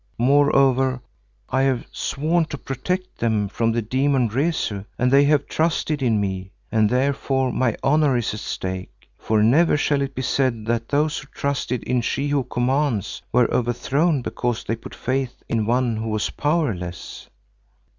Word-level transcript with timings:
Moreover 0.17 0.99
I 1.47 1.61
have 1.61 1.85
sworn 1.91 2.45
to 2.45 2.57
protect 2.57 3.19
them 3.19 3.47
from 3.47 3.71
the 3.71 3.83
demon 3.83 4.29
Rezu 4.29 4.83
and 4.97 5.11
they 5.11 5.25
have 5.25 5.45
trusted 5.45 6.01
in 6.01 6.19
me 6.19 6.49
and 6.71 6.89
therefore 6.89 7.51
my 7.51 7.77
honour 7.83 8.17
is 8.17 8.33
at 8.33 8.39
stake, 8.39 9.07
for 9.19 9.43
never 9.43 9.77
shall 9.77 10.01
it 10.01 10.15
be 10.15 10.23
said 10.23 10.65
that 10.65 10.89
those 10.89 11.19
who 11.19 11.27
trusted 11.27 11.83
in 11.83 12.01
She 12.01 12.29
who 12.29 12.43
commands, 12.45 13.21
were 13.31 13.53
overthrown 13.53 14.23
because 14.23 14.63
they 14.63 14.75
put 14.75 14.95
faith 14.95 15.43
in 15.47 15.67
one 15.67 15.97
who 15.97 16.09
was 16.09 16.31
powerless." 16.31 17.29